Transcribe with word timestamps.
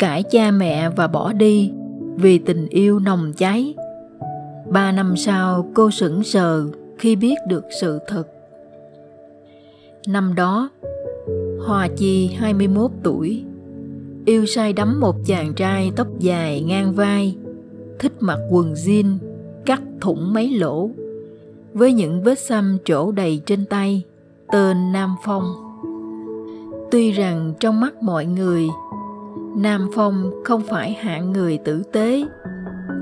Cãi 0.00 0.22
cha 0.22 0.50
mẹ 0.50 0.90
và 0.96 1.06
bỏ 1.06 1.32
đi 1.32 1.72
vì 2.16 2.38
tình 2.38 2.66
yêu 2.68 2.98
nồng 2.98 3.32
cháy. 3.36 3.74
Ba 4.70 4.92
năm 4.92 5.16
sau, 5.16 5.70
cô 5.74 5.90
sững 5.90 6.22
sờ 6.22 6.66
khi 6.98 7.16
biết 7.16 7.34
được 7.48 7.64
sự 7.80 7.98
thật 8.06 8.28
Năm 10.06 10.34
đó, 10.34 10.70
Hòa 11.66 11.88
Chi 11.96 12.26
21 12.26 12.90
tuổi, 13.02 13.44
yêu 14.24 14.46
say 14.46 14.72
đắm 14.72 15.00
một 15.00 15.16
chàng 15.26 15.54
trai 15.54 15.92
tóc 15.96 16.06
dài 16.18 16.62
ngang 16.62 16.92
vai, 16.92 17.36
thích 17.98 18.12
mặc 18.20 18.38
quần 18.50 18.72
jean, 18.72 19.16
cắt 19.66 19.82
thủng 20.00 20.32
mấy 20.32 20.50
lỗ, 20.50 20.90
với 21.72 21.92
những 21.92 22.22
vết 22.22 22.38
xăm 22.38 22.78
trổ 22.84 23.12
đầy 23.12 23.42
trên 23.46 23.64
tay, 23.64 24.02
tên 24.52 24.92
Nam 24.92 25.16
Phong. 25.24 25.44
Tuy 26.90 27.10
rằng 27.10 27.54
trong 27.60 27.80
mắt 27.80 28.02
mọi 28.02 28.26
người, 28.26 28.68
Nam 29.56 29.88
Phong 29.94 30.30
không 30.44 30.62
phải 30.68 30.92
hạng 30.92 31.32
người 31.32 31.58
tử 31.58 31.82
tế, 31.92 32.24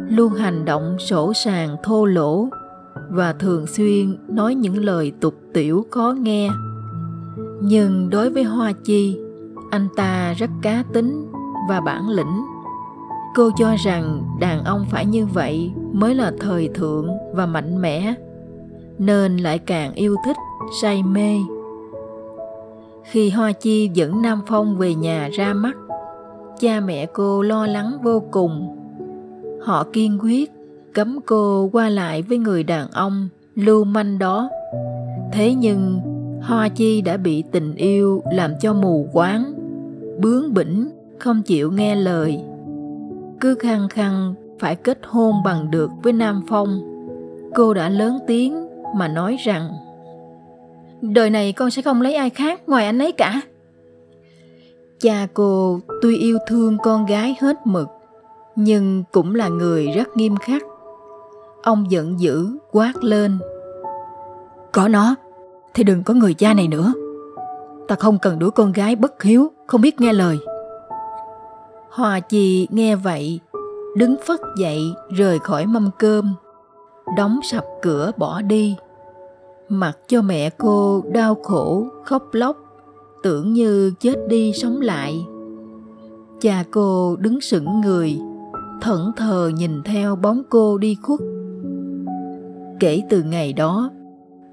luôn 0.09 0.33
hành 0.33 0.65
động 0.65 0.97
sổ 0.99 1.33
sàng 1.33 1.77
thô 1.83 2.05
lỗ 2.05 2.49
và 3.11 3.33
thường 3.33 3.67
xuyên 3.67 4.17
nói 4.29 4.55
những 4.55 4.85
lời 4.85 5.13
tục 5.21 5.35
tiểu 5.55 5.87
khó 5.91 6.15
nghe. 6.19 6.51
Nhưng 7.63 8.11
đối 8.11 8.31
với 8.31 8.43
hoa 8.43 8.73
chi 8.85 9.19
anh 9.71 9.89
ta 9.97 10.33
rất 10.33 10.51
cá 10.63 10.85
tính 10.93 11.27
và 11.69 11.81
bản 11.81 12.09
lĩnh. 12.09 12.45
Cô 13.35 13.51
cho 13.59 13.75
rằng 13.85 14.23
đàn 14.41 14.65
ông 14.65 14.87
phải 14.91 15.07
như 15.07 15.27
vậy 15.27 15.73
mới 15.93 16.15
là 16.15 16.33
thời 16.41 16.69
thượng 16.69 17.09
và 17.33 17.47
mạnh 17.47 17.83
mẽ 17.83 18.15
nên 18.99 19.37
lại 19.37 19.59
càng 19.59 19.95
yêu 19.95 20.17
thích 20.25 20.37
say 20.83 21.03
mê. 21.03 21.37
Khi 23.05 23.31
hoa 23.31 23.53
chi 23.53 23.91
dẫn 23.95 24.23
nam 24.23 24.41
phong 24.47 24.79
về 24.79 24.95
nhà 24.95 25.29
ra 25.33 25.55
mắt 25.55 25.77
cha 26.61 26.81
mẹ 26.81 27.07
cô 27.07 27.43
lo 27.43 27.67
lắng 27.67 27.99
vô 28.03 28.23
cùng 28.31 28.77
họ 29.63 29.87
kiên 29.93 30.19
quyết 30.23 30.53
cấm 30.95 31.19
cô 31.27 31.71
qua 31.73 31.89
lại 31.89 32.23
với 32.23 32.39
người 32.39 32.63
đàn 32.63 32.91
ông 32.91 33.29
lưu 33.55 33.85
manh 33.85 34.19
đó 34.19 34.51
thế 35.33 35.55
nhưng 35.55 36.01
Hoa 36.43 36.69
Chi 36.69 37.01
đã 37.01 37.17
bị 37.17 37.45
tình 37.53 37.75
yêu 37.75 38.23
làm 38.33 38.53
cho 38.61 38.75
mù 38.75 39.09
quáng, 39.13 39.53
bướng 40.19 40.55
bỉnh, 40.55 40.91
không 41.19 41.43
chịu 41.43 41.73
nghe 41.73 41.95
lời. 41.95 42.41
Cứ 43.41 43.55
khăng 43.55 43.89
khăng 43.89 44.35
phải 44.59 44.77
kết 44.77 44.99
hôn 45.07 45.35
bằng 45.45 45.71
được 45.71 45.91
với 46.03 46.13
Nam 46.13 46.43
Phong. 46.49 46.81
Cô 47.55 47.75
đã 47.75 47.89
lớn 47.89 48.19
tiếng 48.27 48.69
mà 48.97 49.09
nói 49.09 49.37
rằng 49.45 49.71
Đời 51.01 51.31
này 51.31 51.53
con 51.53 51.71
sẽ 51.71 51.83
không 51.83 52.03
lấy 52.03 52.15
ai 52.15 52.31
khác 52.31 52.69
ngoài 52.69 52.87
anh 52.87 52.99
ấy 52.99 53.13
cả. 53.13 53.41
Cha 55.01 55.27
cô 55.35 55.81
tuy 56.03 56.17
yêu 56.17 56.39
thương 56.47 56.79
con 56.79 57.07
gái 57.07 57.37
hết 57.41 57.67
mực, 57.67 57.89
nhưng 58.57 59.05
cũng 59.13 59.35
là 59.35 59.49
người 59.49 59.87
rất 59.87 60.17
nghiêm 60.17 60.37
khắc. 60.37 60.63
Ông 61.63 61.91
giận 61.91 62.21
dữ 62.21 62.59
quát 62.73 62.93
lên. 63.05 63.39
Có 64.73 64.89
nó 64.89 65.15
thì 65.75 65.85
đừng 65.85 66.03
có 66.03 66.15
người 66.15 66.35
cha 66.35 66.55
này 66.55 66.69
nữa. 66.69 66.93
Ta 67.89 67.95
không 67.95 68.19
cần 68.19 68.39
đuổi 68.39 68.51
con 68.51 68.73
gái 68.73 68.97
bất 68.97 69.23
hiếu, 69.23 69.53
không 69.67 69.81
biết 69.81 70.01
nghe 70.01 70.13
lời. 70.13 70.39
Hòa 71.91 72.21
Chi 72.21 72.69
nghe 72.71 72.97
vậy, 72.97 73.41
đứng 73.97 74.17
phất 74.27 74.41
dậy 74.59 74.81
rời 75.17 75.39
khỏi 75.39 75.67
mâm 75.67 75.91
cơm, 75.99 76.35
đóng 77.17 77.41
sập 77.43 77.65
cửa 77.83 78.13
bỏ 78.17 78.43
đi. 78.43 78.77
Mặc 79.69 79.99
cho 80.07 80.23
mẹ 80.23 80.51
cô 80.51 81.03
đau 81.13 81.35
khổ, 81.35 81.87
khóc 82.05 82.23
lóc, 82.33 82.57
tưởng 83.23 83.53
như 83.53 83.93
chết 84.01 84.17
đi 84.29 84.53
sống 84.53 84.81
lại. 84.81 85.27
Cha 86.41 86.65
cô 86.71 87.17
đứng 87.17 87.41
sững 87.41 87.81
người, 87.81 88.19
thẫn 88.81 89.13
thờ 89.17 89.51
nhìn 89.55 89.83
theo 89.83 90.17
bóng 90.17 90.43
cô 90.51 90.79
đi 90.79 90.97
khuất. 91.03 91.21
Kể 92.81 93.03
từ 93.11 93.23
ngày 93.23 93.53
đó, 93.53 93.91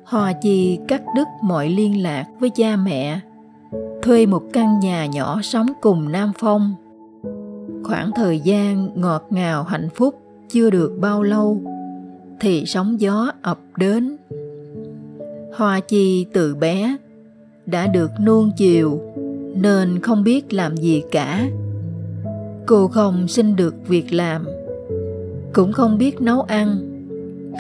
Hòa 0.06 0.34
Chi 0.34 0.80
cắt 0.88 1.02
đứt 1.16 1.28
mọi 1.44 1.70
liên 1.70 2.04
lạc 2.04 2.26
với 2.40 2.50
cha 2.50 2.76
mẹ, 2.76 3.20
thuê 4.02 4.26
một 4.26 4.44
căn 4.54 4.80
nhà 4.80 5.06
nhỏ 5.06 5.42
sống 5.42 5.68
cùng 5.82 6.12
Nam 6.12 6.32
Phong. 6.40 6.76
Khoảng 7.84 8.12
thời 8.16 8.40
gian 8.40 8.90
ngọt 8.96 9.28
ngào 9.30 9.64
hạnh 9.64 9.90
phúc 9.96 10.16
chưa 10.50 10.70
được 10.70 10.98
bao 11.02 11.24
lâu 11.24 11.62
thì 12.40 12.66
sóng 12.66 13.00
gió 13.00 13.32
ập 13.42 13.60
đến. 13.78 14.18
Hoa 15.56 15.80
Chi 15.80 16.26
từ 16.34 16.56
bé 16.56 16.98
đã 17.66 17.88
được 17.88 18.12
nuông 18.20 18.52
chiều 18.58 19.02
nên 19.56 20.00
không 20.02 20.24
biết 20.24 20.54
làm 20.54 20.78
gì 20.78 21.04
cả. 21.12 21.48
Cô 22.66 22.88
không 22.88 23.28
xin 23.28 23.56
được 23.56 23.76
việc 23.88 24.14
làm, 24.14 24.46
cũng 25.54 25.74
không 25.74 25.98
biết 25.98 26.22
nấu 26.22 26.42
ăn 26.42 26.92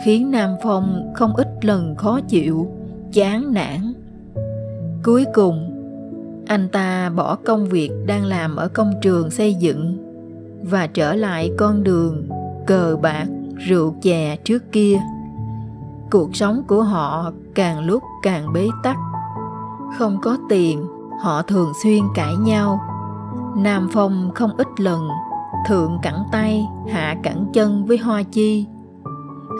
khiến 0.05 0.31
Nam 0.31 0.55
Phong 0.63 1.13
không 1.15 1.35
ít 1.35 1.65
lần 1.65 1.95
khó 1.95 2.19
chịu, 2.21 2.67
chán 3.13 3.53
nản. 3.53 3.93
Cuối 5.03 5.25
cùng, 5.33 5.71
anh 6.47 6.69
ta 6.69 7.09
bỏ 7.09 7.35
công 7.35 7.65
việc 7.69 7.91
đang 8.05 8.25
làm 8.25 8.55
ở 8.55 8.67
công 8.67 8.93
trường 9.01 9.31
xây 9.31 9.53
dựng 9.53 9.97
và 10.63 10.87
trở 10.87 11.15
lại 11.15 11.51
con 11.57 11.83
đường 11.83 12.29
cờ 12.67 12.97
bạc, 13.01 13.25
rượu 13.67 13.95
chè 14.01 14.37
trước 14.43 14.71
kia. 14.71 14.99
Cuộc 16.11 16.35
sống 16.35 16.63
của 16.67 16.83
họ 16.83 17.31
càng 17.55 17.85
lúc 17.85 18.03
càng 18.23 18.53
bế 18.53 18.67
tắc. 18.83 18.97
Không 19.97 20.17
có 20.21 20.37
tiền, 20.49 20.87
họ 21.21 21.41
thường 21.41 21.71
xuyên 21.83 22.03
cãi 22.15 22.35
nhau. 22.35 22.79
Nam 23.57 23.87
Phong 23.91 24.31
không 24.35 24.51
ít 24.57 24.67
lần 24.77 25.09
thượng 25.67 25.99
cẳng 26.01 26.23
tay, 26.31 26.67
hạ 26.91 27.15
cẳng 27.23 27.45
chân 27.53 27.85
với 27.85 27.97
Hoa 27.97 28.23
Chi 28.23 28.67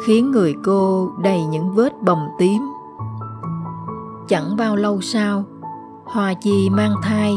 khiến 0.04 0.32
người 0.32 0.54
cô 0.64 1.10
đầy 1.22 1.46
những 1.46 1.72
vết 1.72 1.94
bầm 2.02 2.28
tím. 2.38 2.70
Chẳng 4.28 4.56
bao 4.58 4.76
lâu 4.76 5.02
sau, 5.02 5.44
Hoa 6.06 6.34
Chi 6.34 6.70
mang 6.70 6.96
thai, 7.04 7.34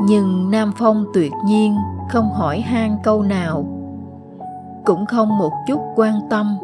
nhưng 0.00 0.50
Nam 0.50 0.72
Phong 0.76 1.06
tuyệt 1.14 1.32
nhiên 1.44 1.76
không 2.10 2.32
hỏi 2.32 2.60
han 2.60 2.96
câu 3.04 3.22
nào, 3.22 3.66
cũng 4.84 5.06
không 5.06 5.38
một 5.38 5.52
chút 5.66 5.80
quan 5.96 6.20
tâm. 6.30 6.56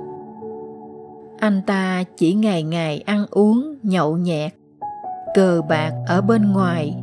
Anh 1.39 1.63
ta 1.67 2.05
chỉ 2.17 2.35
ngày 2.35 2.63
ngày 2.63 3.01
ăn 3.01 3.27
uống, 3.31 3.75
nhậu 3.83 4.17
nhẹt, 4.17 4.55
cờ 5.34 5.62
bạc 5.69 5.93
ở 6.06 6.20
bên 6.20 6.53
ngoài, 6.53 6.97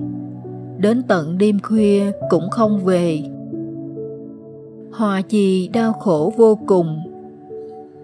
đến 0.78 1.04
tận 1.08 1.38
đêm 1.38 1.60
khuya 1.60 2.12
cũng 2.30 2.50
không 2.50 2.86
về. 2.86 3.24
hòa 4.92 5.22
Chi 5.22 5.68
đau 5.74 5.94
khổ 5.94 6.34
vô 6.38 6.60
cùng 6.68 7.10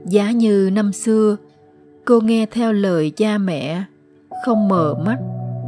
Giá 0.05 0.31
như 0.31 0.69
năm 0.73 0.93
xưa, 0.93 1.37
cô 2.05 2.19
nghe 2.19 2.45
theo 2.45 2.73
lời 2.73 3.11
cha 3.15 3.37
mẹ, 3.37 3.83
không 4.45 4.67
mờ 4.67 4.95
mắt, 5.05 5.17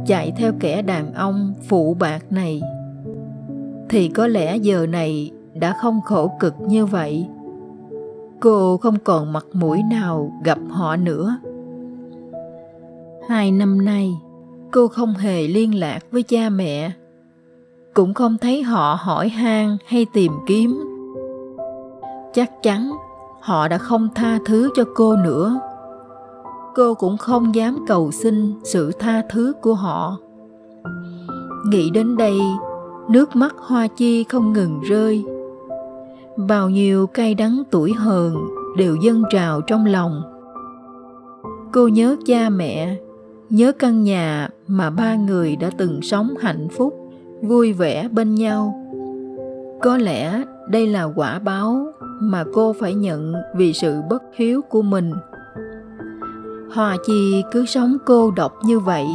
chạy 0.06 0.32
theo 0.36 0.52
kẻ 0.60 0.82
đàn 0.82 1.14
ông 1.14 1.54
phụ 1.68 1.96
bạc 2.00 2.24
này. 2.30 2.62
Thì 3.88 4.08
có 4.08 4.26
lẽ 4.26 4.56
giờ 4.56 4.86
này 4.86 5.30
đã 5.54 5.76
không 5.82 6.00
khổ 6.00 6.30
cực 6.40 6.54
như 6.60 6.86
vậy. 6.86 7.26
Cô 8.40 8.76
không 8.76 8.98
còn 9.04 9.32
mặt 9.32 9.46
mũi 9.52 9.82
nào 9.90 10.32
gặp 10.44 10.58
họ 10.68 10.96
nữa. 10.96 11.36
Hai 13.28 13.50
năm 13.50 13.84
nay, 13.84 14.10
cô 14.72 14.88
không 14.88 15.14
hề 15.14 15.48
liên 15.48 15.78
lạc 15.78 16.00
với 16.10 16.22
cha 16.22 16.48
mẹ, 16.48 16.90
cũng 17.94 18.14
không 18.14 18.38
thấy 18.38 18.62
họ 18.62 18.98
hỏi 19.00 19.28
han 19.28 19.76
hay 19.86 20.06
tìm 20.12 20.32
kiếm. 20.46 20.84
Chắc 22.34 22.62
chắn 22.62 22.92
họ 23.40 23.68
đã 23.68 23.78
không 23.78 24.08
tha 24.14 24.38
thứ 24.44 24.70
cho 24.74 24.84
cô 24.94 25.16
nữa. 25.16 25.60
Cô 26.74 26.94
cũng 26.94 27.16
không 27.16 27.54
dám 27.54 27.84
cầu 27.86 28.10
xin 28.10 28.54
sự 28.64 28.92
tha 28.98 29.22
thứ 29.30 29.52
của 29.62 29.74
họ. 29.74 30.16
Nghĩ 31.66 31.90
đến 31.90 32.16
đây 32.16 32.40
nước 33.08 33.36
mắt 33.36 33.54
hoa 33.58 33.86
chi 33.86 34.24
không 34.24 34.52
ngừng 34.52 34.80
rơi. 34.80 35.24
Bao 36.36 36.70
nhiêu 36.70 37.06
cay 37.06 37.34
đắng 37.34 37.62
tuổi 37.70 37.92
hờn 37.92 38.36
đều 38.76 38.96
dâng 38.96 39.22
trào 39.32 39.60
trong 39.60 39.86
lòng. 39.86 40.22
Cô 41.72 41.88
nhớ 41.88 42.16
cha 42.26 42.48
mẹ 42.48 42.96
nhớ 43.50 43.72
căn 43.72 44.04
nhà 44.04 44.48
mà 44.68 44.90
ba 44.90 45.16
người 45.16 45.56
đã 45.56 45.70
từng 45.78 46.02
sống 46.02 46.34
hạnh 46.40 46.68
phúc, 46.68 46.94
vui 47.42 47.72
vẻ 47.72 48.08
bên 48.08 48.34
nhau. 48.34 48.84
Có 49.82 49.96
lẽ 49.96 50.42
đây 50.68 50.86
là 50.86 51.04
quả 51.04 51.38
báo 51.38 51.92
mà 52.20 52.44
cô 52.54 52.72
phải 52.72 52.94
nhận 52.94 53.34
vì 53.56 53.72
sự 53.72 54.00
bất 54.10 54.22
hiếu 54.34 54.62
của 54.62 54.82
mình. 54.82 55.12
Hòa 56.74 56.96
chi 57.06 57.42
cứ 57.52 57.66
sống 57.66 57.96
cô 58.06 58.30
độc 58.30 58.52
như 58.64 58.80
vậy. 58.80 59.06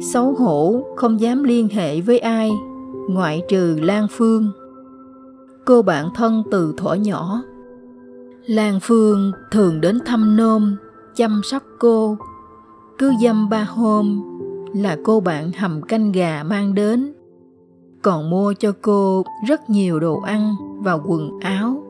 Xấu 0.00 0.34
hổ 0.34 0.84
không 0.96 1.20
dám 1.20 1.42
liên 1.42 1.68
hệ 1.68 2.00
với 2.00 2.18
ai, 2.18 2.50
ngoại 3.08 3.42
trừ 3.48 3.78
lan 3.82 4.06
phương. 4.10 4.50
Cô 5.64 5.82
bạn 5.82 6.08
thân 6.14 6.42
từ 6.50 6.74
thuở 6.76 6.94
nhỏ. 6.94 7.42
Lan 8.46 8.78
phương 8.82 9.32
thường 9.50 9.80
đến 9.80 9.98
thăm 10.06 10.36
nôm, 10.36 10.76
chăm 11.14 11.40
sóc 11.44 11.62
cô. 11.78 12.16
Cứ 12.98 13.12
dăm 13.22 13.48
ba 13.48 13.64
hôm 13.64 14.35
là 14.74 14.96
cô 15.04 15.20
bạn 15.20 15.52
hầm 15.52 15.82
canh 15.82 16.12
gà 16.12 16.42
mang 16.42 16.74
đến. 16.74 17.12
Còn 18.02 18.30
mua 18.30 18.54
cho 18.58 18.72
cô 18.82 19.24
rất 19.48 19.70
nhiều 19.70 20.00
đồ 20.00 20.20
ăn 20.20 20.54
và 20.78 20.92
quần 20.92 21.30
áo. 21.40 21.82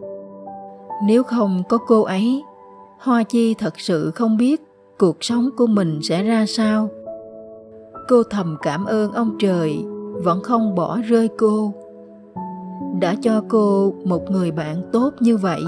Nếu 1.06 1.23
không 1.23 1.62
có 1.69 1.78
cô 1.78 2.02
ấy, 2.02 2.43
hoa 2.99 3.23
chi 3.23 3.55
thật 3.55 3.81
sự 3.81 4.11
không 4.11 4.37
biết 4.37 4.62
cuộc 4.99 5.25
sống 5.25 5.50
của 5.56 5.67
mình 5.67 6.00
sẽ 6.02 6.23
ra 6.23 6.46
sao. 6.46 6.88
Cô 8.08 8.23
thầm 8.23 8.56
cảm 8.62 8.84
ơn 8.84 9.12
ông 9.12 9.37
trời, 9.38 9.78
vẫn 10.25 10.43
không 10.43 10.75
bỏ 10.75 10.99
rơi 11.08 11.28
cô. 11.38 11.73
Đã 13.00 13.14
cho 13.23 13.43
cô 13.49 13.94
một 14.05 14.31
người 14.31 14.50
bạn 14.50 14.82
tốt 14.93 15.11
như 15.20 15.37
vậy. 15.37 15.62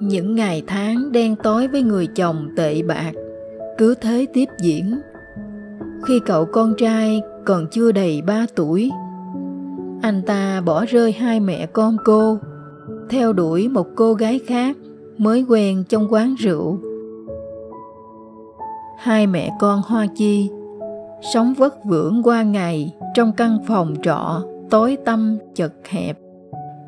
Những 0.00 0.34
ngày 0.34 0.62
tháng 0.66 1.12
đen 1.12 1.36
tối 1.36 1.68
với 1.68 1.82
người 1.82 2.06
chồng 2.06 2.48
tệ 2.56 2.82
bạc 2.82 3.12
cứ 3.78 3.94
thế 3.94 4.26
tiếp 4.32 4.48
diễn. 4.60 5.00
Khi 6.06 6.20
cậu 6.26 6.44
con 6.44 6.74
trai 6.78 7.22
còn 7.44 7.66
chưa 7.70 7.92
đầy 7.92 8.22
ba 8.22 8.46
tuổi, 8.56 8.90
anh 10.02 10.22
ta 10.26 10.60
bỏ 10.60 10.84
rơi 10.84 11.12
hai 11.12 11.40
mẹ 11.40 11.66
con 11.66 11.96
cô, 12.04 12.38
theo 13.10 13.32
đuổi 13.32 13.68
một 13.68 13.86
cô 13.96 14.14
gái 14.14 14.40
khác 14.46 14.76
mới 15.18 15.44
quen 15.48 15.84
trong 15.88 16.12
quán 16.12 16.34
rượu. 16.38 16.78
Hai 18.98 19.26
mẹ 19.26 19.50
con 19.60 19.82
hoa 19.86 20.06
chi 20.16 20.50
sống 21.32 21.54
vất 21.54 21.84
vưởng 21.84 22.22
qua 22.22 22.42
ngày 22.42 22.94
trong 23.14 23.32
căn 23.32 23.58
phòng 23.66 23.94
trọ 24.02 24.42
tối 24.70 24.96
tăm 25.04 25.38
chật 25.54 25.72
hẹp, 25.88 26.18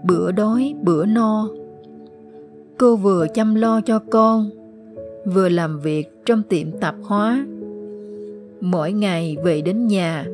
bữa 0.05 0.33
đói 0.33 0.75
bữa 0.83 1.07
no. 1.07 1.49
Cô 2.79 2.97
vừa 2.97 3.27
chăm 3.35 3.55
lo 3.55 3.81
cho 3.81 3.99
con 4.11 4.51
vừa 5.25 5.49
làm 5.49 5.81
việc 5.81 6.09
trong 6.27 6.43
tiệm 6.43 6.71
tạp 6.81 6.95
hóa. 7.03 7.47
Mỗi 8.61 8.93
ngày 8.93 9.37
về 9.45 9.61
đến 9.61 9.87
nhà, 9.87 10.27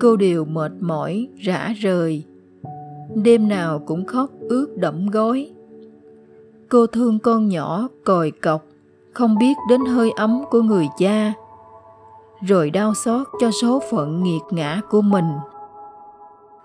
cô 0.00 0.16
đều 0.16 0.44
mệt 0.44 0.72
mỏi, 0.80 1.28
rã 1.36 1.72
rời. 1.80 2.24
Đêm 3.14 3.48
nào 3.48 3.78
cũng 3.78 4.04
khóc 4.04 4.30
ướt 4.40 4.76
đẫm 4.76 5.06
gối. 5.06 5.50
Cô 6.68 6.86
thương 6.86 7.18
con 7.18 7.48
nhỏ 7.48 7.88
còi 8.04 8.30
cọc, 8.30 8.66
không 9.12 9.38
biết 9.38 9.54
đến 9.70 9.80
hơi 9.84 10.10
ấm 10.16 10.44
của 10.50 10.62
người 10.62 10.86
cha, 10.98 11.32
rồi 12.40 12.70
đau 12.70 12.94
xót 12.94 13.26
cho 13.40 13.50
số 13.50 13.82
phận 13.90 14.22
nghiệt 14.22 14.42
ngã 14.50 14.80
của 14.90 15.02
mình. 15.02 15.28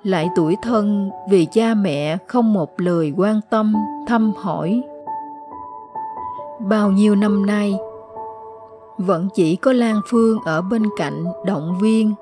Lại 0.04 0.30
tuổi 0.36 0.56
thân 0.64 1.10
vì 1.30 1.46
cha 1.46 1.74
mẹ 1.74 2.18
không 2.28 2.54
một 2.54 2.82
lời 2.82 3.14
quan 3.18 3.40
tâm, 3.50 3.74
thăm 4.08 4.32
hỏi 4.38 4.82
bao 6.70 6.92
nhiêu 6.92 7.16
năm 7.16 7.46
nay, 7.46 7.76
vẫn 8.98 9.28
chỉ 9.34 9.56
có 9.56 9.74
lan 9.74 10.02
phương 10.08 10.38
ở 10.46 10.62
bên 10.62 10.84
cạnh 10.98 11.26
động 11.46 11.78
viên, 11.82 12.14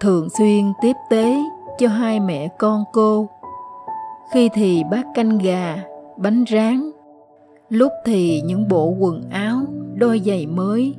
thường 0.00 0.28
xuyên 0.38 0.72
tiếp 0.82 0.96
tế 1.10 1.36
cho 1.78 1.88
hai 1.88 2.20
mẹ 2.20 2.48
con 2.58 2.84
cô. 2.92 3.28
Khi 4.32 4.48
thì 4.54 4.82
bát 4.90 5.06
canh 5.14 5.38
gà, 5.38 5.82
bánh 6.16 6.44
rán, 6.52 6.90
lúc 7.68 7.92
thì 8.04 8.40
những 8.40 8.68
bộ 8.68 8.94
quần 8.98 9.22
áo, 9.30 9.60
đôi 9.94 10.20
giày 10.26 10.46
mới. 10.46 10.94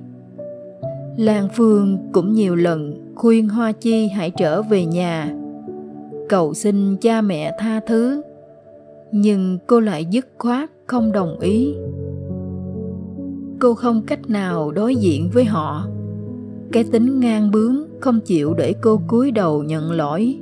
Lan 1.18 1.48
phương 1.53 1.98
cũng 2.13 2.33
nhiều 2.33 2.56
lần 2.56 3.13
khuyên 3.15 3.50
hoa 3.50 3.71
chi 3.71 4.07
hãy 4.07 4.31
trở 4.31 4.62
về 4.62 4.86
nhà, 4.86 5.33
cầu 6.30 6.53
xin 6.53 6.98
cha 6.98 7.21
mẹ 7.21 7.56
tha 7.59 7.80
thứ, 7.88 8.21
nhưng 9.12 9.59
cô 9.68 9.80
lại 9.80 10.06
dứt 10.06 10.27
khoát 10.38 10.69
không 10.88 11.12
đồng 11.12 11.39
ý 11.39 11.75
cô 13.62 13.74
không 13.74 14.02
cách 14.02 14.30
nào 14.30 14.72
đối 14.72 14.96
diện 14.96 15.30
với 15.34 15.46
họ. 15.46 15.88
Cái 16.72 16.84
tính 16.84 17.19
ngang 17.19 17.52
bướng 17.52 17.86
không 18.00 18.19
chịu 18.19 18.54
để 18.54 18.74
cô 18.81 19.02
cúi 19.08 19.31
đầu 19.31 19.63
nhận 19.63 19.92
lỗi. 19.92 20.40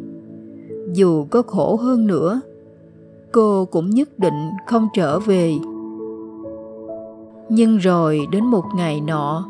Dù 0.93 1.25
có 1.25 1.41
khổ 1.41 1.75
hơn 1.75 2.07
nữa, 2.07 2.41
cô 3.31 3.65
cũng 3.65 3.89
nhất 3.89 4.19
định 4.19 4.49
không 4.67 4.87
trở 4.95 5.19
về. 5.19 5.53
Nhưng 7.49 7.77
rồi 7.77 8.19
đến 8.31 8.45
một 8.45 8.63
ngày 8.75 9.01
nọ, 9.01 9.49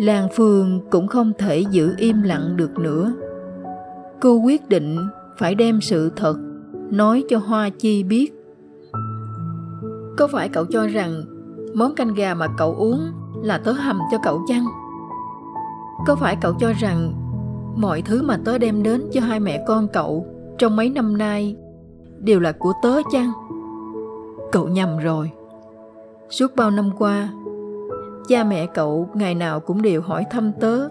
lan 0.00 0.28
phương 0.34 0.80
cũng 0.90 1.06
không 1.06 1.32
thể 1.38 1.64
giữ 1.70 1.94
im 1.98 2.22
lặng 2.22 2.56
được 2.56 2.78
nữa. 2.78 3.12
Cô 4.20 4.34
quyết 4.34 4.68
định 4.68 4.96
phải 5.38 5.54
đem 5.54 5.80
sự 5.80 6.10
thật 6.16 6.36
nói 6.90 7.24
cho 7.28 7.38
hoa 7.38 7.70
chi 7.70 8.02
biết. 8.02 8.32
Có 10.16 10.28
phải 10.32 10.48
cậu 10.48 10.64
cho 10.64 10.86
rằng 10.86 11.22
món 11.74 11.94
canh 11.94 12.14
gà 12.14 12.34
mà 12.34 12.46
cậu 12.58 12.74
uống 12.74 13.00
là 13.42 13.58
tớ 13.58 13.72
hầm 13.72 14.00
cho 14.12 14.18
cậu 14.22 14.40
chăng? 14.48 14.64
Có 16.06 16.16
phải 16.16 16.36
cậu 16.40 16.54
cho 16.54 16.72
rằng 16.72 17.12
mọi 17.76 18.02
thứ 18.02 18.22
mà 18.22 18.38
tớ 18.44 18.58
đem 18.58 18.82
đến 18.82 19.02
cho 19.12 19.20
hai 19.20 19.40
mẹ 19.40 19.64
con 19.66 19.88
cậu 19.92 20.26
trong 20.58 20.76
mấy 20.76 20.90
năm 20.90 21.18
nay 21.18 21.56
đều 22.18 22.40
là 22.40 22.52
của 22.52 22.72
tớ 22.82 22.96
chăng? 23.12 23.32
Cậu 24.52 24.68
nhầm 24.68 24.98
rồi. 24.98 25.30
Suốt 26.30 26.56
bao 26.56 26.70
năm 26.70 26.90
qua, 26.98 27.28
cha 28.28 28.44
mẹ 28.44 28.66
cậu 28.66 29.08
ngày 29.14 29.34
nào 29.34 29.60
cũng 29.60 29.82
đều 29.82 30.02
hỏi 30.02 30.24
thăm 30.30 30.52
tớ 30.60 30.88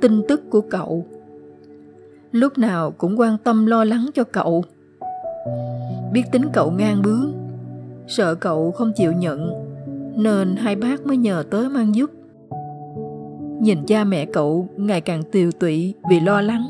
tin 0.00 0.22
tức 0.28 0.40
của 0.50 0.60
cậu. 0.60 1.06
Lúc 2.32 2.58
nào 2.58 2.90
cũng 2.90 3.20
quan 3.20 3.38
tâm 3.38 3.66
lo 3.66 3.84
lắng 3.84 4.06
cho 4.14 4.24
cậu. 4.24 4.64
Biết 6.12 6.22
tính 6.32 6.42
cậu 6.52 6.70
ngang 6.70 7.02
bướng, 7.02 7.32
sợ 8.06 8.34
cậu 8.34 8.70
không 8.70 8.92
chịu 8.96 9.12
nhận 9.12 9.67
nên 10.18 10.56
hai 10.56 10.76
bác 10.76 11.06
mới 11.06 11.16
nhờ 11.16 11.44
tới 11.50 11.68
mang 11.68 11.94
giúp. 11.94 12.10
Nhìn 13.60 13.86
cha 13.86 14.04
mẹ 14.04 14.24
cậu 14.24 14.68
ngày 14.76 15.00
càng 15.00 15.22
tiều 15.32 15.50
tụy 15.52 15.94
vì 16.10 16.20
lo 16.20 16.40
lắng. 16.40 16.66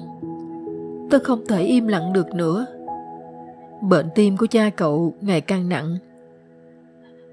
Tôi 1.10 1.20
không 1.20 1.46
thể 1.48 1.62
im 1.62 1.86
lặng 1.86 2.12
được 2.12 2.34
nữa. 2.34 2.66
Bệnh 3.82 4.08
tim 4.14 4.36
của 4.36 4.46
cha 4.46 4.70
cậu 4.70 5.14
ngày 5.20 5.40
càng 5.40 5.68
nặng. 5.68 5.98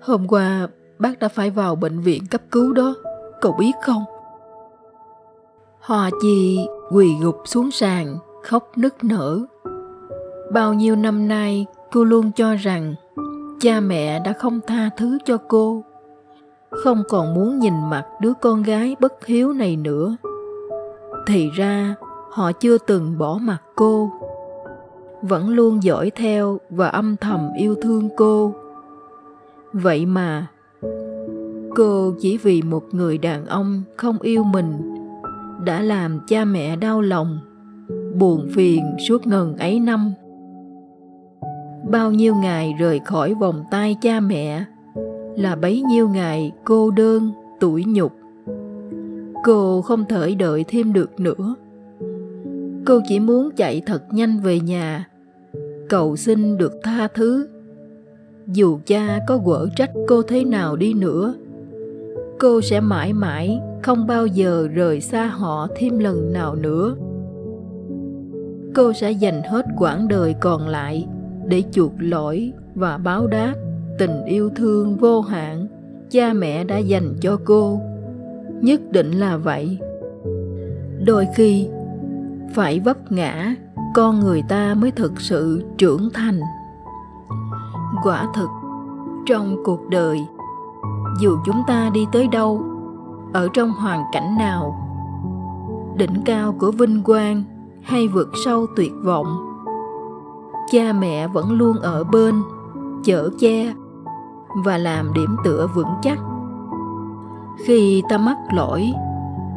Hôm 0.02 0.28
qua 0.28 0.68
bác 1.00 1.20
đã 1.20 1.28
phải 1.28 1.50
vào 1.50 1.76
bệnh 1.76 2.00
viện 2.00 2.24
cấp 2.32 2.42
cứu 2.52 2.74
đó. 2.74 2.96
Cậu 3.42 3.56
biết 3.60 3.72
không? 3.84 4.04
Hoa 5.80 6.10
Chi 6.22 6.60
quỳ 6.92 7.16
gục 7.22 7.38
xuống 7.46 7.72
sàn, 7.72 8.18
khóc 8.44 8.72
nức 8.76 9.04
nở. 9.04 9.40
Bao 10.54 10.74
nhiêu 10.74 10.96
năm 10.96 11.28
nay, 11.28 11.66
cô 11.92 12.04
luôn 12.04 12.32
cho 12.36 12.56
rằng 12.56 12.96
cha 13.60 13.80
mẹ 13.80 14.20
đã 14.20 14.34
không 14.34 14.60
tha 14.68 14.90
thứ 14.98 15.18
cho 15.26 15.38
cô, 15.38 15.84
không 16.84 17.04
còn 17.10 17.34
muốn 17.34 17.60
nhìn 17.60 17.74
mặt 17.90 18.06
đứa 18.22 18.34
con 18.42 18.64
gái 18.64 18.96
bất 19.00 19.26
hiếu 19.26 19.54
này 19.54 19.76
nữa. 19.76 20.16
Thì 21.28 21.50
ra, 21.50 21.96
họ 22.32 22.52
chưa 22.52 22.78
từng 22.78 23.18
bỏ 23.18 23.40
mặt 23.42 23.58
cô, 23.76 24.12
vẫn 25.22 25.50
luôn 25.50 25.84
dõi 25.84 26.12
theo 26.16 26.60
và 26.70 26.88
âm 26.88 27.16
thầm 27.18 27.50
yêu 27.58 27.76
thương 27.82 28.10
cô. 28.18 28.54
Vậy 29.74 30.06
mà, 30.06 30.48
cô 31.76 32.14
chỉ 32.20 32.38
vì 32.38 32.62
một 32.62 32.84
người 32.92 33.18
đàn 33.18 33.46
ông 33.46 33.84
không 33.98 34.18
yêu 34.22 34.44
mình 34.44 34.96
đã 35.66 35.82
làm 35.82 36.20
cha 36.28 36.46
mẹ 36.46 36.76
đau 36.76 37.02
lòng 37.02 37.40
buồn 38.20 38.48
phiền 38.54 38.96
suốt 39.08 39.28
ngần 39.28 39.58
ấy 39.58 39.80
năm 39.80 40.14
bao 41.90 42.12
nhiêu 42.12 42.36
ngày 42.36 42.76
rời 42.80 43.00
khỏi 43.00 43.34
vòng 43.34 43.64
tay 43.72 43.96
cha 44.02 44.20
mẹ 44.20 44.66
là 45.36 45.56
bấy 45.56 45.82
nhiêu 45.82 46.10
ngày 46.10 46.52
cô 46.66 46.92
đơn, 46.92 47.32
tủi 47.60 47.84
nhục. 47.88 48.12
Cô 49.44 49.82
không 49.82 50.06
thể 50.10 50.36
đợi 50.36 50.66
thêm 50.68 50.94
được 50.94 51.20
nữa. 51.20 51.56
Cô 52.86 53.00
chỉ 53.08 53.20
muốn 53.20 53.50
chạy 53.56 53.82
thật 53.86 54.04
nhanh 54.12 54.40
về 54.40 54.60
nhà. 54.60 55.08
Cầu 55.90 56.16
xin 56.16 56.58
được 56.58 56.74
tha 56.84 57.08
thứ. 57.08 57.48
Dù 58.48 58.80
cha 58.86 59.20
có 59.28 59.40
quở 59.46 59.68
trách 59.76 59.92
cô 60.08 60.22
thế 60.22 60.44
nào 60.44 60.76
đi 60.76 60.94
nữa, 60.94 61.34
cô 62.40 62.62
sẽ 62.62 62.80
mãi 62.80 63.14
mãi 63.14 63.60
không 63.84 64.08
bao 64.08 64.26
giờ 64.26 64.68
rời 64.74 65.02
xa 65.02 65.26
họ 65.28 65.68
thêm 65.76 66.00
lần 66.00 66.34
nào 66.34 66.56
nữa. 66.56 66.96
Cô 68.76 68.94
sẽ 68.94 69.12
dành 69.12 69.42
hết 69.44 69.66
quãng 69.78 70.08
đời 70.08 70.36
còn 70.42 70.68
lại 70.68 71.08
để 71.48 71.64
chuộc 71.72 71.92
lỗi 72.00 72.54
và 72.76 72.98
báo 72.98 73.28
đáp 73.28 73.56
tình 73.98 74.26
yêu 74.26 74.50
thương 74.56 74.98
vô 74.98 75.22
hạn 75.22 75.68
cha 76.10 76.34
mẹ 76.34 76.64
đã 76.64 76.78
dành 76.78 77.16
cho 77.22 77.38
cô. 77.46 77.80
Nhất 78.62 78.82
định 78.92 79.12
là 79.12 79.38
vậy. 79.38 79.80
Đôi 81.06 81.28
khi, 81.36 81.70
phải 82.54 82.80
vấp 82.80 83.12
ngã, 83.12 83.56
con 83.94 84.20
người 84.20 84.44
ta 84.50 84.74
mới 84.74 84.92
thực 84.92 85.22
sự 85.22 85.64
trưởng 85.78 86.10
thành. 86.14 86.40
Quả 88.04 88.28
thực, 88.36 88.50
trong 89.26 89.58
cuộc 89.64 89.90
đời, 89.90 90.20
dù 91.20 91.38
chúng 91.46 91.62
ta 91.68 91.90
đi 91.94 92.06
tới 92.12 92.28
đâu, 92.28 92.64
ở 93.34 93.48
trong 93.54 93.72
hoàn 93.72 94.04
cảnh 94.14 94.38
nào, 94.40 94.76
đỉnh 95.98 96.22
cao 96.26 96.56
của 96.60 96.72
vinh 96.72 97.04
quang 97.04 97.44
hay 97.82 98.08
vượt 98.08 98.30
sâu 98.46 98.66
tuyệt 98.76 98.92
vọng, 99.04 99.28
cha 100.72 100.94
mẹ 100.94 101.28
vẫn 101.28 101.52
luôn 101.52 101.78
ở 101.78 102.04
bên, 102.04 102.36
chở 103.04 103.30
che 103.40 103.74
và 104.64 104.78
làm 104.78 105.14
điểm 105.14 105.36
tựa 105.44 105.68
vững 105.76 105.94
chắc. 106.02 106.20
Khi 107.66 108.04
ta 108.10 108.18
mắc 108.18 108.38
lỗi, 108.54 108.92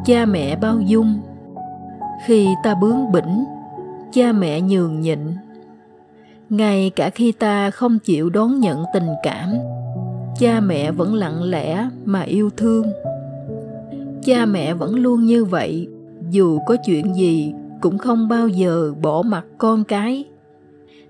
cha 0.05 0.25
mẹ 0.25 0.55
bao 0.55 0.79
dung. 0.79 1.19
Khi 2.25 2.47
ta 2.63 2.75
bướng 2.75 3.11
bỉnh, 3.11 3.45
cha 4.11 4.31
mẹ 4.31 4.61
nhường 4.61 5.01
nhịn. 5.01 5.19
Ngay 6.49 6.91
cả 6.95 7.09
khi 7.09 7.31
ta 7.31 7.71
không 7.71 7.99
chịu 7.99 8.29
đón 8.29 8.59
nhận 8.59 8.83
tình 8.93 9.07
cảm, 9.23 9.53
cha 10.39 10.59
mẹ 10.59 10.91
vẫn 10.91 11.13
lặng 11.13 11.43
lẽ 11.43 11.89
mà 12.05 12.21
yêu 12.21 12.49
thương. 12.57 12.85
Cha 14.23 14.45
mẹ 14.45 14.73
vẫn 14.73 14.95
luôn 14.95 15.25
như 15.25 15.45
vậy, 15.45 15.87
dù 16.29 16.59
có 16.67 16.75
chuyện 16.85 17.15
gì 17.15 17.53
cũng 17.81 17.97
không 17.97 18.27
bao 18.27 18.47
giờ 18.47 18.93
bỏ 19.01 19.21
mặt 19.21 19.45
con 19.57 19.83
cái. 19.83 20.25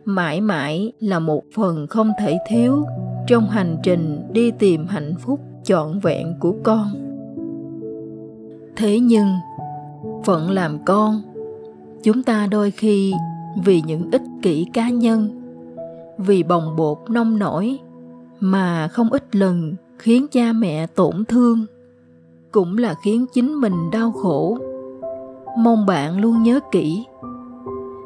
Mãi 0.05 0.41
mãi 0.41 0.91
là 0.99 1.19
một 1.19 1.43
phần 1.55 1.87
không 1.87 2.11
thể 2.19 2.37
thiếu 2.47 2.83
trong 3.29 3.49
hành 3.49 3.77
trình 3.83 4.27
đi 4.31 4.51
tìm 4.51 4.87
hạnh 4.87 5.13
phúc 5.19 5.39
trọn 5.63 5.99
vẹn 5.99 6.33
của 6.39 6.53
con. 6.63 6.87
Thế 8.75 8.99
nhưng 8.99 9.27
phận 10.25 10.51
làm 10.51 10.85
con, 10.85 11.21
chúng 12.03 12.23
ta 12.23 12.47
đôi 12.51 12.71
khi 12.71 13.13
vì 13.63 13.81
những 13.81 14.11
ích 14.11 14.21
kỷ 14.41 14.65
cá 14.73 14.89
nhân, 14.89 15.41
vì 16.17 16.43
bồng 16.43 16.75
bột 16.75 16.97
nông 17.09 17.39
nổi 17.39 17.79
mà 18.39 18.87
không 18.87 19.09
ít 19.09 19.35
lần 19.35 19.75
khiến 19.99 20.25
cha 20.31 20.51
mẹ 20.53 20.87
tổn 20.87 21.25
thương, 21.25 21.65
cũng 22.51 22.77
là 22.77 22.95
khiến 23.03 23.25
chính 23.33 23.61
mình 23.61 23.91
đau 23.91 24.11
khổ. 24.11 24.57
Mong 25.57 25.85
bạn 25.85 26.19
luôn 26.21 26.43
nhớ 26.43 26.59
kỹ, 26.71 27.05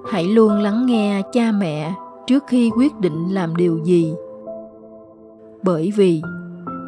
hãy 0.10 0.24
luôn 0.24 0.52
lắng 0.52 0.86
nghe 0.86 1.22
cha 1.32 1.52
mẹ 1.52 1.94
trước 2.28 2.44
khi 2.48 2.72
quyết 2.78 3.00
định 3.00 3.28
làm 3.30 3.56
điều 3.56 3.80
gì 3.84 4.14
bởi 5.64 5.92
vì, 5.96 6.22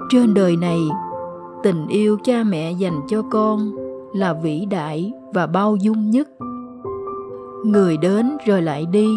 trên 0.09 0.33
đời 0.33 0.57
này, 0.57 0.79
tình 1.63 1.87
yêu 1.87 2.17
cha 2.23 2.43
mẹ 2.43 2.71
dành 2.71 3.01
cho 3.07 3.21
con 3.21 3.71
là 4.13 4.33
vĩ 4.33 4.65
đại 4.65 5.11
và 5.33 5.47
bao 5.47 5.75
dung 5.75 6.09
nhất. 6.09 6.29
Người 7.65 7.97
đến 7.97 8.37
rồi 8.45 8.61
lại 8.61 8.85
đi, 8.85 9.07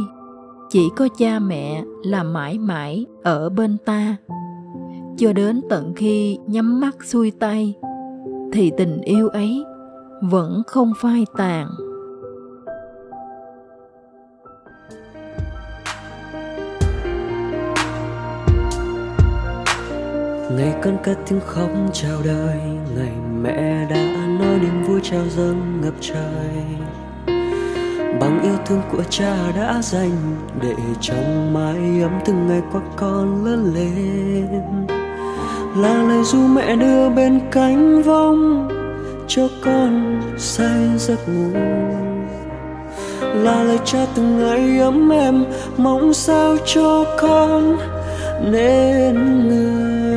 chỉ 0.69 0.89
có 0.97 1.09
cha 1.19 1.39
mẹ 1.39 1.85
là 2.03 2.23
mãi 2.23 2.59
mãi 2.59 3.07
ở 3.23 3.49
bên 3.49 3.77
ta. 3.85 4.17
Cho 5.17 5.33
đến 5.33 5.61
tận 5.69 5.93
khi 5.97 6.39
nhắm 6.47 6.81
mắt 6.81 6.97
xuôi 7.05 7.31
tay, 7.31 7.75
thì 8.53 8.73
tình 8.77 9.01
yêu 9.01 9.29
ấy 9.29 9.65
vẫn 10.23 10.63
không 10.67 10.93
phai 10.97 11.27
tàn. 11.37 11.69
Ngày 20.51 20.75
con 20.83 20.97
cất 21.03 21.19
tiếng 21.29 21.41
khóc 21.47 21.71
chào 21.93 22.23
đời, 22.25 22.61
ngày 22.97 23.13
mẹ 23.43 23.87
đã 23.91 24.27
nói 24.41 24.59
niềm 24.61 24.83
vui 24.83 25.01
trao 25.03 25.23
dâng 25.37 25.81
ngập 25.83 25.95
trời. 26.01 26.65
Bằng 28.21 28.41
yêu 28.43 28.57
thương 28.67 28.83
của 28.93 29.03
cha 29.11 29.37
đã 29.57 29.83
dành 29.83 30.37
để 30.63 30.75
trong 31.01 31.55
mái 31.55 32.03
ấm 32.03 32.19
từng 32.25 32.49
ngày 32.49 32.63
qua 32.73 32.81
con 32.97 33.45
lớn 33.45 33.75
lên. 33.75 34.87
Là 35.77 36.03
lời 36.09 36.25
ru 36.25 36.39
mẹ 36.39 36.77
đưa 36.77 37.09
bên 37.09 37.41
cánh 37.51 38.03
vong 38.03 38.69
cho 39.29 39.49
con 39.65 40.21
say 40.39 40.89
giấc 40.97 41.29
ngủ. 41.29 41.59
Là 43.21 43.63
lời 43.63 43.79
cha 43.85 44.07
từng 44.15 44.39
ngày 44.39 44.79
ấm 44.79 45.13
em 45.13 45.45
mong 45.77 46.15
sao 46.15 46.57
cho 46.67 47.05
con 47.21 47.79
nên 48.51 49.49
người 49.49 50.08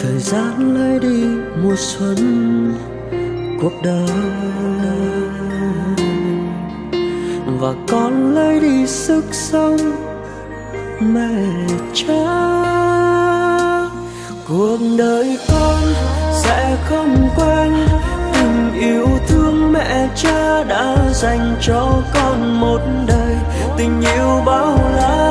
thời 0.00 0.18
gian 0.18 0.74
lấy 0.74 0.98
đi 0.98 1.24
mùa 1.62 1.76
xuân, 1.76 2.16
cuộc 3.62 3.72
đời. 3.84 4.08
Và 7.60 7.74
con 7.88 8.34
lấy 8.34 8.60
đi 8.60 8.86
sức 8.86 9.24
sống 9.32 9.76
mẹ 11.00 11.44
cha. 11.94 12.58
Cuộc 14.48 14.78
đời 14.98 15.38
con 15.48 15.82
sẽ 16.32 16.76
không 16.84 17.28
quên 17.36 17.72
tình 18.32 18.80
yêu 18.80 19.06
thương 19.28 19.72
mẹ 19.72 20.08
cha 20.16 20.64
đã 20.64 20.96
dành 21.12 21.56
cho 21.60 22.02
con 22.14 22.60
một 22.60 22.80
đời. 23.06 23.36
Tình 23.76 24.00
yêu 24.00 24.42
bao 24.46 24.78
la 24.96 25.27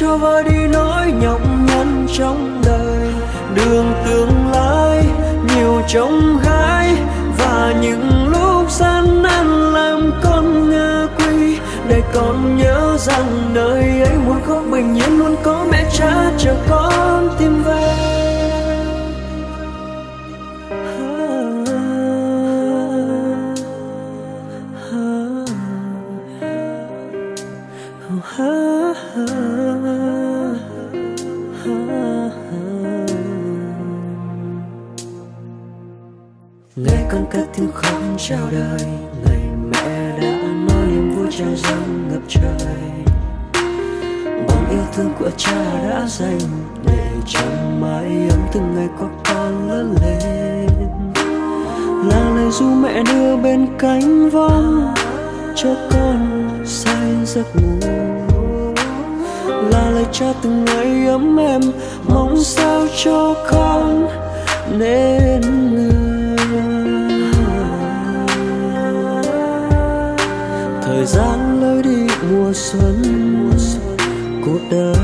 cho 0.00 0.16
vơi 0.16 0.44
đi 0.44 0.66
nỗi 0.72 1.12
nhọc 1.20 1.40
nhằn 1.66 2.06
trong 2.18 2.62
đời. 2.64 3.12
Đường 3.54 3.92
tương 4.06 4.50
lai 4.52 5.04
nhiều 5.48 5.82
trông 5.88 6.38
gai, 6.44 6.96
và 7.38 7.74
những 7.80 8.28
lúc 8.28 8.70
gian 8.70 9.22
nan 9.22 9.72
làm 9.72 10.12
con 10.22 10.70
ngơ 10.70 11.08
quy 11.18 11.58
để 11.88 12.02
con 12.14 12.56
nhớ 12.56 12.96
rằng 12.98 13.50
nơi 13.54 13.82
ấy 13.82 14.16
muốn 14.26 14.40
khóc 14.46 14.62
bình 14.72 14.94
yên 14.94 15.18
luôn 15.18 15.36
có 15.42 15.66
mẹ 15.70 15.84
cha 15.98 16.30
chờ 16.38 16.54
con 16.70 17.28
tìm 17.38 17.62
về. 17.62 17.69
Chào 38.28 38.48
đời. 38.52 38.88
Ngày 39.24 39.40
mẹ 39.70 40.18
đã 40.20 40.32
nói 40.68 40.86
niềm 40.86 41.10
vui 41.16 41.26
trao 41.38 41.48
dâng 41.56 42.08
ngập 42.12 42.22
trời. 42.28 42.76
Bằng 44.48 44.70
yêu 44.70 44.84
thương 44.94 45.12
của 45.18 45.30
cha 45.36 45.88
đã 45.88 46.06
dành 46.08 46.38
để 46.86 47.06
chẳng 47.26 47.80
mãi 47.80 48.28
ấm 48.30 48.40
từng 48.52 48.74
ngày 48.76 48.88
có 49.00 49.06
con 49.24 49.68
lớn 49.68 49.94
lên. 50.02 50.68
Là 52.08 52.32
lời 52.36 52.50
ru 52.50 52.66
mẹ 52.66 53.02
đưa 53.02 53.36
bên 53.36 53.66
cánh 53.78 54.30
vong 54.30 54.94
cho 55.56 55.74
con 55.92 56.48
say 56.66 57.10
giấc 57.24 57.46
ngủ. 57.56 57.88
Là 59.46 59.90
lời 59.90 60.06
cha 60.12 60.32
từng 60.42 60.64
ngày 60.64 61.06
ấm 61.06 61.36
em 61.36 61.60
mong 62.08 62.36
sao 62.44 62.86
cho 63.04 63.34
con 63.50 64.08
nên 64.78 65.40
người 65.74 65.99
thời 71.00 71.06
gian 71.06 71.60
lối 71.60 71.82
đi 71.82 72.14
mùa 72.30 72.52
xuân, 72.54 73.02
cuộc 74.44 74.60
đời 74.70 74.94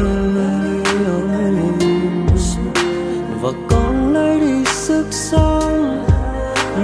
và 3.42 3.50
con 3.70 4.14
lấy 4.14 4.40
đi 4.40 4.64
sức 4.64 5.06
sống, 5.10 6.06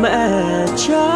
mẹ 0.00 0.42
cha. 0.76 1.10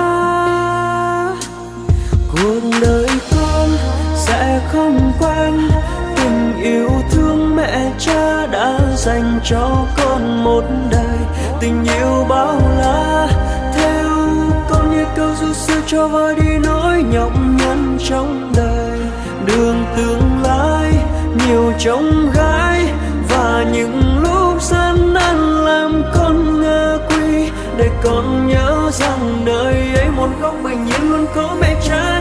Cuộc 2.32 2.60
đời 2.82 3.06
con 3.30 3.68
sẽ 4.16 4.60
không 4.72 5.12
quên 5.18 5.68
tình 6.16 6.62
yêu 6.62 6.90
thương 7.10 7.56
mẹ 7.56 7.92
cha 7.98 8.46
đã 8.46 8.78
dành 8.96 9.40
cho 9.44 9.86
con 9.96 10.44
một 10.44 10.64
đời. 10.90 11.18
Tình 11.60 11.84
yêu 11.84 12.26
bao 12.28 12.65
cho 15.86 16.08
vơi 16.08 16.34
đi 16.34 16.58
nỗi 16.62 17.02
nhọc 17.02 17.32
nhằn 17.58 17.98
trong 18.08 18.52
đời. 18.56 18.98
Đường 19.46 19.84
tương 19.96 20.42
lai, 20.42 20.92
nhiều 21.46 21.72
trông 21.78 22.30
gai, 22.34 22.84
và 23.28 23.64
những 23.72 24.22
lúc 24.22 24.62
gian 24.62 25.14
nan 25.14 25.64
làm 25.64 26.02
con 26.14 26.60
ngơ 26.60 26.98
quy 27.08 27.50
để 27.76 27.90
con 28.04 28.46
nhớ 28.46 28.90
rằng 28.92 29.44
nơi 29.44 29.74
ấy 29.94 30.08
một 30.16 30.28
góc 30.40 30.54
bình 30.64 30.86
yên 30.86 31.10
luôn 31.10 31.26
có 31.34 31.56
mẹ 31.60 31.80
cha. 31.88 32.15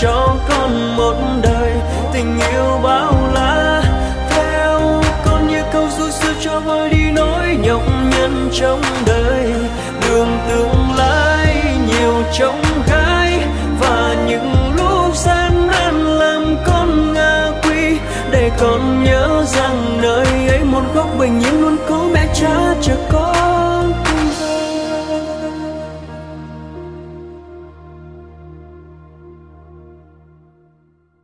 cho 0.00 0.36
con 0.48 0.96
một 0.96 1.14
đời, 1.42 1.72
tình 2.12 2.38
yêu 2.52 2.80
bao 2.82 3.14
la. 3.34 3.82
Theo 4.30 5.02
con 5.24 5.48
như 5.48 5.62
câu 5.72 5.88
ru 5.98 6.10
xưa 6.10 6.32
cho 6.40 6.60
vơi 6.60 6.90
đi 6.90 7.10
nỗi 7.10 7.56
nhọc 7.62 7.82
nhằn 8.10 8.48
trong 8.52 8.80
đời. 9.06 9.52
Đường 10.00 10.38
tương 10.48 10.96
lai 10.96 11.64
nhiều 11.86 12.22
trông 12.38 12.62
gai, 12.88 13.38
và 13.80 14.16
những 14.26 14.74
lúc 14.76 15.16
gian 15.16 15.66
nan 15.66 16.04
làm 16.04 16.56
con 16.66 17.12
ngã 17.12 17.50
quỵ. 17.62 17.98
Để 18.30 18.50
con 18.60 19.04
nhớ 19.04 19.44
rằng 19.46 19.98
nơi 20.02 20.48
ấy 20.48 20.64
một 20.64 20.82
góc 20.94 21.08
bình 21.18 21.40
yên 21.40 21.60
luôn 21.60 21.76
có 21.88 22.04
mẹ 22.14 22.26
cha 22.34 22.74
chờ 22.82 22.94